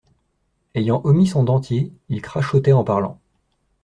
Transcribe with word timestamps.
Ayant 0.73 0.99
omis 1.03 1.27
son 1.27 1.43
dentier, 1.43 1.91
il 2.09 2.23
crachotait 2.23 2.71
en 2.73 2.83
parlant. 2.83 3.21